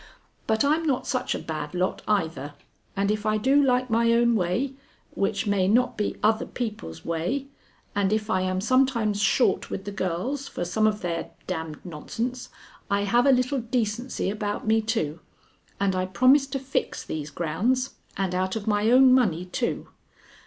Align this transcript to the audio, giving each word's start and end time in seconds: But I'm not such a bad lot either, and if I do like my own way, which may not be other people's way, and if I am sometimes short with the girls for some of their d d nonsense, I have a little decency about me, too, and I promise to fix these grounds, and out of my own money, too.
But 0.47 0.65
I'm 0.65 0.81
not 0.81 1.05
such 1.05 1.35
a 1.35 1.37
bad 1.39 1.75
lot 1.75 2.01
either, 2.07 2.55
and 2.97 3.11
if 3.11 3.23
I 3.23 3.37
do 3.37 3.61
like 3.61 3.91
my 3.91 4.11
own 4.13 4.33
way, 4.35 4.73
which 5.13 5.45
may 5.45 5.67
not 5.67 5.95
be 5.95 6.17
other 6.23 6.47
people's 6.47 7.05
way, 7.05 7.45
and 7.93 8.11
if 8.11 8.27
I 8.27 8.41
am 8.41 8.61
sometimes 8.61 9.21
short 9.21 9.69
with 9.69 9.85
the 9.85 9.91
girls 9.91 10.47
for 10.47 10.65
some 10.65 10.87
of 10.87 11.01
their 11.01 11.29
d 11.45 11.53
d 11.53 11.75
nonsense, 11.83 12.49
I 12.89 13.01
have 13.01 13.27
a 13.27 13.31
little 13.31 13.59
decency 13.59 14.31
about 14.31 14.65
me, 14.65 14.81
too, 14.81 15.19
and 15.79 15.95
I 15.95 16.07
promise 16.07 16.47
to 16.47 16.57
fix 16.57 17.03
these 17.03 17.29
grounds, 17.29 17.91
and 18.17 18.33
out 18.33 18.55
of 18.55 18.65
my 18.65 18.89
own 18.89 19.13
money, 19.13 19.45
too. 19.45 19.87